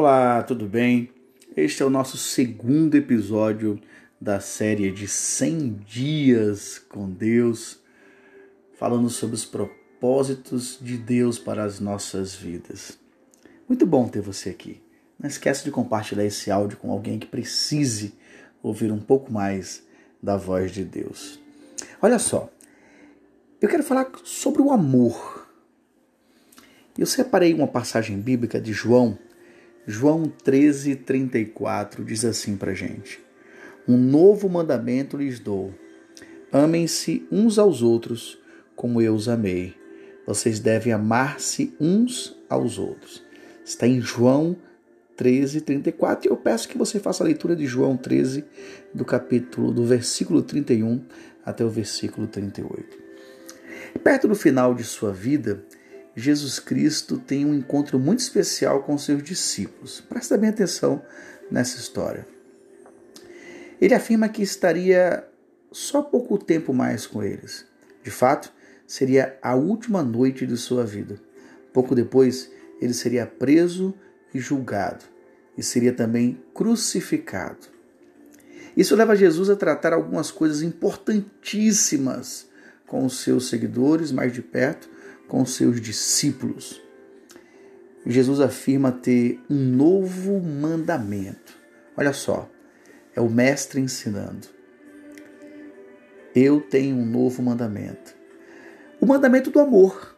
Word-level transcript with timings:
Olá, 0.00 0.44
tudo 0.44 0.64
bem? 0.64 1.10
Este 1.56 1.82
é 1.82 1.84
o 1.84 1.90
nosso 1.90 2.16
segundo 2.16 2.94
episódio 2.94 3.80
da 4.20 4.38
série 4.38 4.92
de 4.92 5.08
100 5.08 5.72
dias 5.84 6.78
com 6.78 7.10
Deus, 7.10 7.80
falando 8.74 9.10
sobre 9.10 9.34
os 9.34 9.44
propósitos 9.44 10.78
de 10.80 10.96
Deus 10.96 11.36
para 11.36 11.64
as 11.64 11.80
nossas 11.80 12.32
vidas. 12.32 12.96
Muito 13.68 13.84
bom 13.84 14.06
ter 14.06 14.20
você 14.20 14.50
aqui. 14.50 14.80
Não 15.18 15.28
esqueça 15.28 15.64
de 15.64 15.72
compartilhar 15.72 16.24
esse 16.24 16.48
áudio 16.48 16.78
com 16.78 16.92
alguém 16.92 17.18
que 17.18 17.26
precise 17.26 18.14
ouvir 18.62 18.92
um 18.92 19.00
pouco 19.00 19.32
mais 19.32 19.82
da 20.22 20.36
voz 20.36 20.70
de 20.70 20.84
Deus. 20.84 21.40
Olha 22.00 22.20
só, 22.20 22.48
eu 23.60 23.68
quero 23.68 23.82
falar 23.82 24.12
sobre 24.22 24.62
o 24.62 24.70
amor. 24.70 25.50
Eu 26.96 27.04
separei 27.04 27.52
uma 27.52 27.66
passagem 27.66 28.16
bíblica 28.20 28.60
de 28.60 28.72
João 28.72 29.18
João 29.90 30.30
13, 30.44 30.96
34 30.96 32.04
diz 32.04 32.22
assim 32.22 32.58
para 32.58 32.74
gente: 32.74 33.18
Um 33.88 33.96
novo 33.96 34.46
mandamento 34.46 35.16
lhes 35.16 35.40
dou. 35.40 35.72
Amem-se 36.52 37.26
uns 37.32 37.58
aos 37.58 37.80
outros 37.80 38.38
como 38.76 39.00
eu 39.00 39.14
os 39.14 39.30
amei. 39.30 39.74
Vocês 40.26 40.60
devem 40.60 40.92
amar-se 40.92 41.74
uns 41.80 42.36
aos 42.50 42.78
outros. 42.78 43.24
Está 43.64 43.88
em 43.88 43.98
João 43.98 44.58
13, 45.16 45.62
34. 45.62 46.28
E 46.28 46.30
eu 46.30 46.36
peço 46.36 46.68
que 46.68 46.76
você 46.76 47.00
faça 47.00 47.24
a 47.24 47.26
leitura 47.26 47.56
de 47.56 47.66
João 47.66 47.96
13, 47.96 48.44
do 48.92 49.06
capítulo, 49.06 49.72
do 49.72 49.86
versículo 49.86 50.42
31 50.42 51.02
até 51.42 51.64
o 51.64 51.70
versículo 51.70 52.26
38. 52.26 52.98
Perto 54.04 54.28
do 54.28 54.34
final 54.34 54.74
de 54.74 54.84
sua 54.84 55.14
vida, 55.14 55.64
Jesus 56.18 56.58
Cristo 56.58 57.16
tem 57.16 57.44
um 57.44 57.54
encontro 57.54 57.98
muito 57.98 58.18
especial 58.18 58.82
com 58.82 58.98
seus 58.98 59.22
discípulos. 59.22 60.00
Presta 60.00 60.36
bem 60.36 60.50
atenção 60.50 61.00
nessa 61.48 61.78
história. 61.78 62.26
Ele 63.80 63.94
afirma 63.94 64.28
que 64.28 64.42
estaria 64.42 65.24
só 65.70 66.02
pouco 66.02 66.36
tempo 66.36 66.74
mais 66.74 67.06
com 67.06 67.22
eles. 67.22 67.64
De 68.02 68.10
fato, 68.10 68.52
seria 68.84 69.38
a 69.40 69.54
última 69.54 70.02
noite 70.02 70.44
de 70.44 70.56
sua 70.56 70.84
vida. 70.84 71.20
Pouco 71.72 71.94
depois, 71.94 72.50
ele 72.80 72.94
seria 72.94 73.24
preso 73.24 73.94
e 74.34 74.40
julgado, 74.40 75.04
e 75.56 75.62
seria 75.62 75.92
também 75.92 76.42
crucificado. 76.52 77.68
Isso 78.76 78.96
leva 78.96 79.14
Jesus 79.14 79.48
a 79.50 79.56
tratar 79.56 79.92
algumas 79.92 80.32
coisas 80.32 80.62
importantíssimas 80.62 82.48
com 82.86 83.04
os 83.04 83.20
seus 83.20 83.48
seguidores 83.48 84.10
mais 84.10 84.32
de 84.32 84.42
perto 84.42 84.97
com 85.28 85.44
seus 85.44 85.80
discípulos. 85.80 86.82
Jesus 88.04 88.40
afirma 88.40 88.90
ter 88.90 89.38
um 89.48 89.56
novo 89.56 90.40
mandamento. 90.40 91.56
Olha 91.96 92.12
só, 92.12 92.48
é 93.14 93.20
o 93.20 93.28
Mestre 93.28 93.80
ensinando. 93.80 94.48
Eu 96.34 96.60
tenho 96.60 96.96
um 96.96 97.04
novo 97.04 97.42
mandamento. 97.42 98.14
O 99.00 99.06
mandamento 99.06 99.50
do 99.50 99.60
amor. 99.60 100.16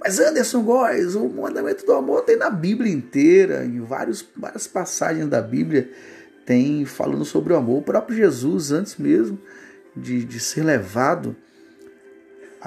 Mas 0.00 0.20
Anderson 0.20 0.62
Góes, 0.62 1.14
o 1.16 1.28
mandamento 1.28 1.84
do 1.84 1.92
amor 1.92 2.22
tem 2.22 2.36
na 2.36 2.50
Bíblia 2.50 2.92
inteira, 2.92 3.64
em 3.64 3.80
vários, 3.80 4.24
várias 4.36 4.66
passagens 4.66 5.28
da 5.28 5.42
Bíblia, 5.42 5.90
tem 6.46 6.84
falando 6.84 7.24
sobre 7.24 7.52
o 7.52 7.56
amor. 7.56 7.78
O 7.78 7.82
próprio 7.82 8.16
Jesus, 8.16 8.70
antes 8.70 8.96
mesmo 8.96 9.38
de, 9.96 10.24
de 10.24 10.38
ser 10.38 10.62
levado 10.62 11.34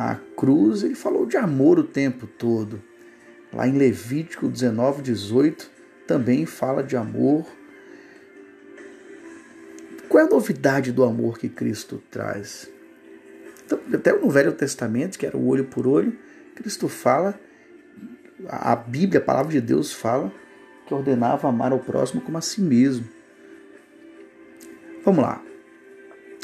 a 0.10 0.16
cruz, 0.36 0.84
ele 0.84 0.96
falou 0.96 1.26
de 1.26 1.38
amor 1.38 1.78
o 1.78 1.84
tempo 1.84 2.26
todo. 2.26 2.82
Lá 3.54 3.68
em 3.68 3.78
Levítico 3.78 4.48
19, 4.48 5.02
18, 5.02 5.70
também 6.08 6.46
fala 6.46 6.82
de 6.82 6.96
amor. 6.96 7.46
Qual 10.10 10.24
é 10.24 10.28
a 10.28 10.30
novidade 10.30 10.92
do 10.92 11.04
amor 11.04 11.38
que 11.38 11.50
Cristo 11.50 12.02
traz? 12.10 12.70
Então, 13.66 13.80
até 13.94 14.12
no 14.14 14.30
Velho 14.30 14.52
Testamento, 14.54 15.18
que 15.18 15.26
era 15.26 15.38
o 15.38 15.48
olho 15.48 15.66
por 15.66 15.88
olho, 15.88 16.18
Cristo 16.56 16.88
fala, 16.88 17.40
a 18.48 18.76
Bíblia, 18.76 19.20
a 19.20 19.24
palavra 19.24 19.52
de 19.52 19.62
Deus 19.62 19.94
fala 19.94 20.32
que 20.86 20.94
ordenava 20.94 21.48
amar 21.48 21.72
ao 21.72 21.80
próximo 21.80 22.22
como 22.22 22.38
a 22.38 22.42
si 22.42 22.62
mesmo. 22.62 23.08
Vamos 25.06 25.22
lá. 25.22 25.42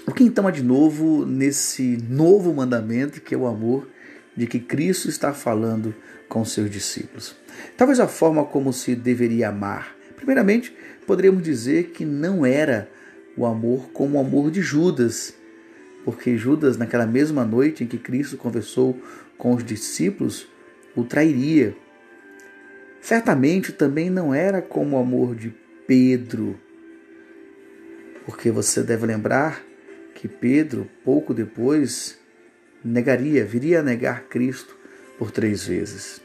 O 0.07 0.13
que 0.13 0.23
então 0.23 0.47
há 0.47 0.51
de 0.51 0.63
novo 0.63 1.25
nesse 1.25 1.97
novo 2.09 2.53
mandamento, 2.53 3.19
que 3.19 3.35
é 3.35 3.37
o 3.37 3.45
amor, 3.45 3.89
de 4.37 4.47
que 4.47 4.57
Cristo 4.57 5.09
está 5.09 5.33
falando 5.33 5.93
com 6.29 6.45
seus 6.45 6.71
discípulos? 6.71 7.35
Talvez 7.75 7.99
a 7.99 8.07
forma 8.07 8.45
como 8.45 8.71
se 8.71 8.95
deveria 8.95 9.49
amar. 9.49 9.97
Primeiramente, 10.15 10.73
poderíamos 11.05 11.43
dizer 11.43 11.89
que 11.89 12.05
não 12.05 12.45
era 12.45 12.89
o 13.35 13.45
amor 13.45 13.89
como 13.91 14.17
o 14.17 14.21
amor 14.21 14.49
de 14.49 14.61
Judas, 14.61 15.35
porque 16.05 16.37
Judas, 16.37 16.77
naquela 16.77 17.05
mesma 17.05 17.43
noite 17.43 17.83
em 17.83 17.87
que 17.87 17.97
Cristo 17.97 18.37
conversou 18.37 18.97
com 19.37 19.53
os 19.53 19.63
discípulos, 19.63 20.47
o 20.95 21.03
trairia. 21.03 21.75
Certamente 23.01 23.73
também 23.73 24.09
não 24.09 24.33
era 24.33 24.61
como 24.61 24.95
o 24.95 24.99
amor 24.99 25.35
de 25.35 25.53
Pedro, 25.85 26.57
porque 28.25 28.49
você 28.49 28.81
deve 28.81 29.05
lembrar 29.05 29.66
que 30.17 30.27
Pedro, 30.27 30.89
pouco 31.05 31.31
depois, 31.31 32.17
negaria, 32.83 33.45
viria 33.45 33.81
a 33.81 33.83
negar 33.83 34.23
Cristo 34.23 34.75
por 35.15 35.29
três 35.29 35.63
vezes. 35.63 36.19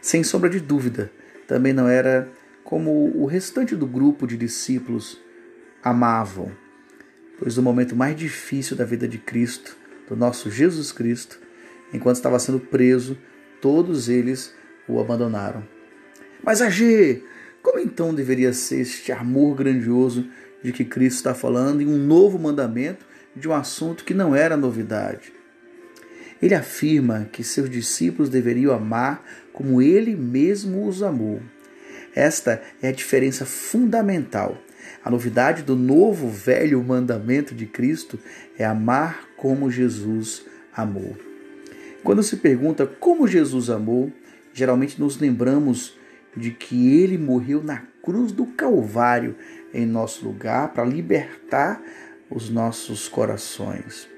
Sem 0.00 0.24
sombra 0.24 0.50
de 0.50 0.58
dúvida, 0.58 1.12
também 1.46 1.72
não 1.72 1.88
era 1.88 2.28
como 2.64 3.16
o 3.16 3.24
restante 3.24 3.76
do 3.76 3.86
grupo 3.86 4.26
de 4.26 4.36
discípulos 4.36 5.20
amavam, 5.84 6.50
pois 7.38 7.56
no 7.56 7.62
momento 7.62 7.94
mais 7.94 8.16
difícil 8.16 8.76
da 8.76 8.84
vida 8.84 9.06
de 9.06 9.18
Cristo, 9.18 9.76
do 10.08 10.16
nosso 10.16 10.50
Jesus 10.50 10.90
Cristo, 10.90 11.38
enquanto 11.94 12.16
estava 12.16 12.40
sendo 12.40 12.58
preso, 12.58 13.16
todos 13.60 14.08
eles 14.08 14.52
o 14.88 14.98
abandonaram. 14.98 15.62
Mas 16.42 16.60
Agê, 16.60 17.22
como 17.62 17.78
então 17.78 18.12
deveria 18.12 18.52
ser 18.52 18.80
este 18.80 19.12
amor 19.12 19.54
grandioso 19.54 20.28
de 20.62 20.72
que 20.72 20.84
Cristo 20.84 21.16
está 21.16 21.34
falando 21.34 21.80
em 21.80 21.86
um 21.86 21.98
novo 21.98 22.38
mandamento 22.38 23.04
de 23.34 23.48
um 23.48 23.52
assunto 23.52 24.04
que 24.04 24.14
não 24.14 24.34
era 24.34 24.56
novidade. 24.56 25.32
Ele 26.40 26.54
afirma 26.54 27.28
que 27.32 27.42
seus 27.42 27.70
discípulos 27.70 28.28
deveriam 28.28 28.74
amar 28.74 29.24
como 29.52 29.80
ele 29.80 30.14
mesmo 30.14 30.86
os 30.86 31.02
amou. 31.02 31.40
Esta 32.14 32.62
é 32.80 32.88
a 32.88 32.92
diferença 32.92 33.44
fundamental. 33.44 34.56
A 35.04 35.10
novidade 35.10 35.62
do 35.62 35.76
novo 35.76 36.28
velho 36.28 36.82
mandamento 36.82 37.54
de 37.54 37.66
Cristo 37.66 38.18
é 38.58 38.64
amar 38.64 39.28
como 39.36 39.70
Jesus 39.70 40.44
amou. 40.74 41.16
Quando 42.02 42.22
se 42.22 42.36
pergunta 42.36 42.86
como 42.86 43.26
Jesus 43.26 43.70
amou, 43.70 44.12
geralmente 44.52 45.00
nos 45.00 45.18
lembramos 45.18 45.96
de 46.36 46.50
que 46.50 46.94
ele 47.00 47.18
morreu 47.18 47.62
na 47.62 47.82
cruz 48.02 48.30
do 48.30 48.46
Calvário 48.46 49.34
em 49.76 49.86
nosso 49.86 50.24
lugar 50.24 50.72
para 50.72 50.84
libertar 50.84 51.82
os 52.30 52.48
nossos 52.48 53.08
corações. 53.08 54.08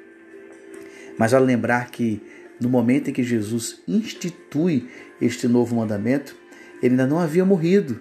Mas 1.19 1.35
ao 1.35 1.43
lembrar 1.43 1.91
que 1.91 2.23
no 2.61 2.69
momento 2.69 3.11
em 3.11 3.13
que 3.13 3.23
Jesus 3.23 3.83
institui 3.87 4.89
este 5.21 5.49
novo 5.49 5.77
mandamento, 5.77 6.37
ele 6.83 6.93
ainda 6.93 7.07
não 7.07 7.19
havia 7.19 7.45
morrido. 7.45 8.01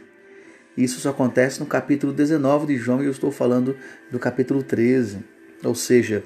Isso 0.77 0.99
só 0.99 1.09
acontece 1.09 1.59
no 1.59 1.65
capítulo 1.65 2.13
19 2.13 2.67
de 2.67 2.77
João 2.77 3.01
e 3.01 3.05
eu 3.05 3.11
estou 3.11 3.31
falando 3.31 3.75
do 4.11 4.19
capítulo 4.19 4.61
13. 4.61 5.23
Ou 5.63 5.73
seja, 5.73 6.23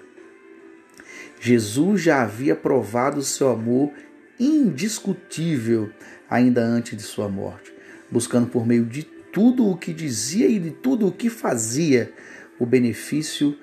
Jesus 1.39 2.01
já 2.01 2.21
havia 2.21 2.55
provado 2.55 3.19
o 3.19 3.23
seu 3.23 3.49
amor 3.49 3.91
indiscutível 4.39 5.89
ainda 6.29 6.61
antes 6.61 6.97
de 6.97 7.03
sua 7.03 7.29
morte, 7.29 7.73
buscando 8.09 8.47
por 8.47 8.65
meio 8.65 8.85
de 8.85 9.07
tudo 9.31 9.67
o 9.67 9.77
que 9.77 9.93
dizia 9.93 10.47
e 10.47 10.59
de 10.59 10.71
tudo 10.71 11.07
o 11.07 11.11
que 11.11 11.29
fazia 11.29 12.11
o 12.59 12.65
benefício 12.65 13.57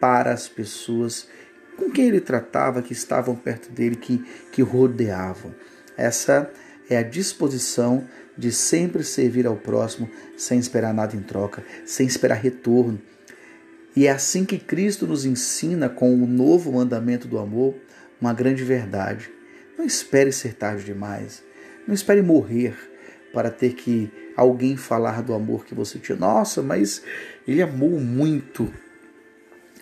para 0.00 0.32
as 0.32 0.48
pessoas 0.48 1.28
com 1.76 1.90
quem 1.90 2.08
ele 2.08 2.20
tratava, 2.20 2.82
que 2.82 2.92
estavam 2.92 3.34
perto 3.34 3.70
dele, 3.70 3.96
que, 3.96 4.24
que 4.52 4.62
rodeavam. 4.62 5.54
Essa 5.96 6.50
é 6.88 6.96
a 6.96 7.02
disposição 7.02 8.06
de 8.36 8.52
sempre 8.52 9.02
servir 9.02 9.46
ao 9.46 9.56
próximo 9.56 10.08
sem 10.36 10.58
esperar 10.58 10.94
nada 10.94 11.16
em 11.16 11.22
troca, 11.22 11.64
sem 11.84 12.06
esperar 12.06 12.36
retorno. 12.36 13.00
E 13.94 14.06
é 14.06 14.10
assim 14.10 14.44
que 14.44 14.58
Cristo 14.58 15.06
nos 15.06 15.24
ensina 15.24 15.88
com 15.88 16.14
o 16.14 16.26
novo 16.26 16.72
mandamento 16.72 17.28
do 17.28 17.38
amor 17.38 17.74
uma 18.20 18.32
grande 18.32 18.64
verdade. 18.64 19.30
Não 19.76 19.84
espere 19.84 20.32
ser 20.32 20.54
tarde 20.54 20.84
demais. 20.84 21.42
Não 21.86 21.94
espere 21.94 22.22
morrer 22.22 22.74
para 23.32 23.50
ter 23.50 23.74
que 23.74 24.10
alguém 24.36 24.76
falar 24.76 25.22
do 25.22 25.34
amor 25.34 25.64
que 25.64 25.74
você 25.74 25.98
tinha. 25.98 26.16
Nossa, 26.16 26.62
mas 26.62 27.02
ele 27.46 27.62
amou 27.62 27.98
muito 28.00 28.72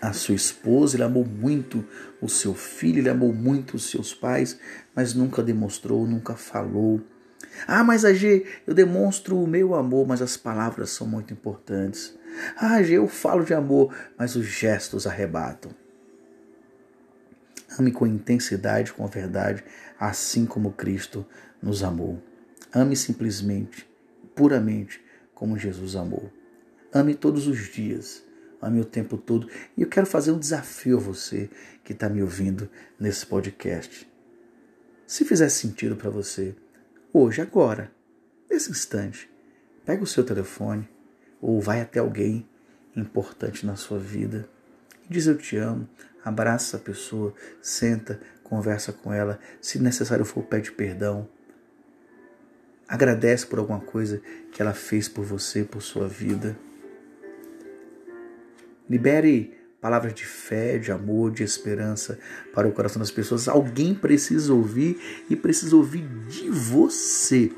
a 0.01 0.13
sua 0.13 0.33
esposa, 0.33 0.95
ele 0.95 1.03
amou 1.03 1.23
muito 1.23 1.85
o 2.19 2.27
seu 2.27 2.55
filho, 2.55 2.99
ele 2.99 3.09
amou 3.09 3.31
muito 3.31 3.75
os 3.75 3.89
seus 3.89 4.13
pais, 4.13 4.59
mas 4.95 5.13
nunca 5.13 5.43
demonstrou, 5.43 6.07
nunca 6.07 6.35
falou. 6.35 7.01
Ah, 7.67 7.83
mas 7.83 8.03
AG, 8.03 8.45
eu 8.65 8.73
demonstro 8.73 9.37
o 9.41 9.47
meu 9.47 9.75
amor, 9.75 10.07
mas 10.07 10.21
as 10.21 10.37
palavras 10.37 10.89
são 10.89 11.05
muito 11.05 11.33
importantes. 11.33 12.17
Ah, 12.57 12.77
AG, 12.77 12.93
eu 12.93 13.07
falo 13.07 13.43
de 13.43 13.53
amor, 13.53 13.93
mas 14.17 14.35
os 14.35 14.45
gestos 14.45 15.05
arrebatam. 15.05 15.71
Ame 17.77 17.91
com 17.91 18.07
intensidade, 18.07 18.91
com 18.91 19.05
verdade, 19.07 19.63
assim 19.99 20.45
como 20.45 20.73
Cristo 20.73 21.25
nos 21.61 21.83
amou. 21.83 22.21
Ame 22.73 22.95
simplesmente, 22.95 23.87
puramente, 24.35 25.03
como 25.33 25.57
Jesus 25.57 25.95
amou. 25.95 26.31
Ame 26.93 27.15
todos 27.15 27.47
os 27.47 27.71
dias, 27.71 28.23
ame 28.61 28.79
o 28.79 28.85
tempo 28.85 29.17
todo. 29.17 29.47
E 29.77 29.81
eu 29.81 29.87
quero 29.87 30.05
fazer 30.05 30.31
um 30.31 30.39
desafio 30.39 30.97
a 30.97 31.01
você 31.01 31.49
que 31.83 31.93
está 31.93 32.09
me 32.09 32.21
ouvindo 32.21 32.69
nesse 32.99 33.25
podcast. 33.25 34.09
Se 35.07 35.25
fizer 35.25 35.49
sentido 35.49 35.95
para 35.95 36.09
você, 36.09 36.55
hoje, 37.11 37.41
agora, 37.41 37.91
nesse 38.49 38.71
instante, 38.71 39.29
pega 39.85 40.03
o 40.03 40.07
seu 40.07 40.23
telefone 40.23 40.87
ou 41.41 41.59
vai 41.59 41.81
até 41.81 41.99
alguém 41.99 42.47
importante 42.95 43.65
na 43.65 43.75
sua 43.75 43.97
vida 43.97 44.47
e 45.09 45.13
diz 45.13 45.27
eu 45.27 45.37
te 45.37 45.57
amo, 45.57 45.87
abraça 46.23 46.77
a 46.77 46.79
pessoa, 46.79 47.33
senta, 47.61 48.19
conversa 48.43 48.93
com 48.93 49.11
ela, 49.11 49.39
se 49.59 49.79
necessário 49.79 50.25
for 50.25 50.43
pede 50.43 50.71
perdão. 50.71 51.27
Agradece 52.91 53.45
por 53.45 53.57
alguma 53.57 53.79
coisa 53.79 54.21
que 54.51 54.61
ela 54.61 54.73
fez 54.73 55.07
por 55.07 55.23
você, 55.23 55.63
por 55.63 55.81
sua 55.81 56.09
vida. 56.09 56.59
Libere 58.89 59.57
palavras 59.79 60.13
de 60.13 60.25
fé, 60.25 60.77
de 60.77 60.91
amor, 60.91 61.31
de 61.31 61.41
esperança 61.41 62.19
para 62.53 62.67
o 62.67 62.73
coração 62.73 62.99
das 62.99 63.09
pessoas. 63.09 63.47
Alguém 63.47 63.95
precisa 63.95 64.53
ouvir 64.53 64.99
e 65.29 65.37
precisa 65.37 65.73
ouvir 65.73 66.05
de 66.27 66.49
você. 66.49 67.49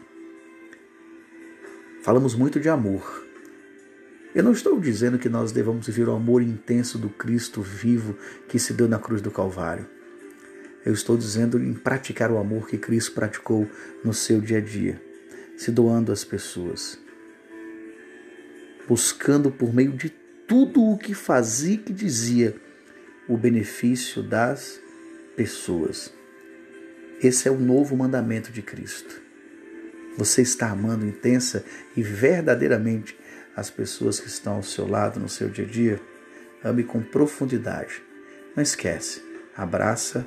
Falamos 2.03 2.36
muito 2.36 2.59
de 2.59 2.69
amor. 2.69 3.25
Eu 4.36 4.44
não 4.44 4.51
estou 4.51 4.79
dizendo 4.79 5.18
que 5.18 5.29
nós 5.29 5.51
devamos 5.51 5.88
viver 5.88 6.07
o 6.09 6.13
amor 6.13 6.44
intenso 6.44 7.00
do 7.00 7.09
Cristo 7.09 7.59
vivo 7.59 8.15
que 8.47 8.59
se 8.59 8.71
deu 8.71 8.88
na 8.88 9.00
cruz 9.00 9.19
do 9.19 9.31
Calvário. 9.31 9.88
Eu 10.86 10.94
estou 10.94 11.18
dizendo 11.18 11.57
em 11.59 11.74
praticar 11.74 12.29
o 12.29 12.38
amor 12.38 12.68
que 12.68 12.77
Cristo 12.77 13.13
praticou 13.13 13.68
no 14.03 14.13
seu 14.13 14.39
dia 14.39 14.59
a 14.59 14.62
dia, 14.62 15.01
se 15.57 15.71
doando 15.71 16.11
às 16.11 16.23
pessoas, 16.23 17.00
buscando 18.88 19.51
por 19.51 19.73
meio 19.73 19.91
de 19.91 20.09
tudo 20.47 20.83
o 20.83 20.97
que 20.97 21.13
fazia 21.13 21.75
e 21.75 21.77
que 21.77 21.94
dizia 21.94 22.55
o 23.27 23.38
benefício 23.38 24.21
das 24.21 24.79
pessoas. 25.35 26.13
Esse 27.21 27.47
é 27.47 27.51
o 27.51 27.59
novo 27.59 27.95
mandamento 27.95 28.51
de 28.51 28.61
Cristo. 28.61 29.21
Você 30.17 30.41
está 30.41 30.69
amando 30.69 31.07
intensa 31.07 31.63
e 31.95 32.03
verdadeiramente 32.03 33.17
as 33.55 33.69
pessoas 33.69 34.19
que 34.19 34.27
estão 34.27 34.55
ao 34.55 34.63
seu 34.63 34.88
lado 34.88 35.19
no 35.19 35.29
seu 35.29 35.50
dia 35.50 35.65
a 35.65 35.67
dia? 35.67 36.01
Ame 36.63 36.83
com 36.83 37.01
profundidade. 37.01 38.03
Não 38.55 38.61
esquece, 38.61 39.23
abraça, 39.55 40.25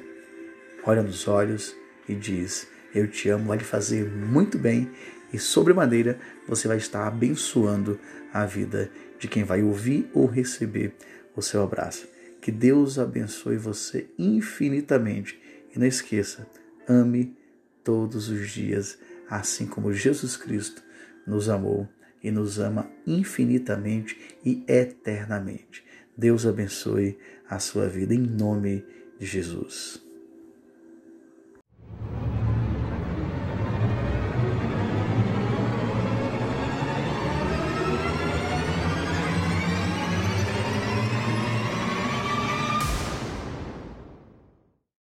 olha 0.84 1.02
nos 1.02 1.28
olhos 1.28 1.76
e 2.08 2.14
diz: 2.14 2.67
Eu 2.97 3.07
te 3.07 3.29
amo, 3.29 3.49
vai 3.49 3.59
lhe 3.59 3.65
fazer 3.65 4.11
muito 4.11 4.57
bem 4.57 4.91
e, 5.31 5.39
sobremaneira, 5.39 6.19
você 6.49 6.67
vai 6.67 6.79
estar 6.79 7.07
abençoando 7.07 8.01
a 8.33 8.47
vida 8.47 8.91
de 9.19 9.29
quem 9.29 9.45
vai 9.45 9.63
ouvir 9.63 10.09
ou 10.15 10.25
receber 10.25 10.95
o 11.37 11.43
seu 11.43 11.63
abraço. 11.63 12.09
Que 12.41 12.51
Deus 12.51 12.99
abençoe 12.99 13.59
você 13.59 14.09
infinitamente. 14.19 15.39
E 15.75 15.79
não 15.79 15.87
esqueça, 15.87 16.47
ame 16.89 17.37
todos 17.85 18.31
os 18.31 18.51
dias, 18.51 18.99
assim 19.29 19.67
como 19.67 19.93
Jesus 19.93 20.35
Cristo 20.35 20.83
nos 21.27 21.51
amou 21.51 21.87
e 22.23 22.31
nos 22.31 22.59
ama 22.59 22.91
infinitamente 23.07 24.19
e 24.43 24.65
eternamente. 24.67 25.85
Deus 26.17 26.47
abençoe 26.47 27.19
a 27.47 27.59
sua 27.59 27.89
vida 27.89 28.15
em 28.15 28.23
nome 28.23 28.87
de 29.19 29.27
Jesus. 29.27 30.06